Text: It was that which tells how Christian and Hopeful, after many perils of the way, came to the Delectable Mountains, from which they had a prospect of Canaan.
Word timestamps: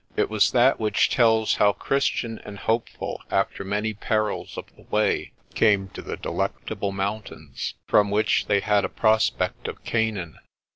It 0.15 0.31
was 0.31 0.49
that 0.49 0.79
which 0.79 1.11
tells 1.11 1.57
how 1.57 1.73
Christian 1.73 2.39
and 2.39 2.57
Hopeful, 2.57 3.21
after 3.29 3.63
many 3.63 3.93
perils 3.93 4.57
of 4.57 4.65
the 4.75 4.81
way, 4.89 5.31
came 5.53 5.89
to 5.89 6.01
the 6.01 6.17
Delectable 6.17 6.91
Mountains, 6.91 7.75
from 7.85 8.09
which 8.09 8.47
they 8.47 8.61
had 8.61 8.83
a 8.83 8.89
prospect 8.89 9.67
of 9.67 9.83
Canaan. 9.83 10.39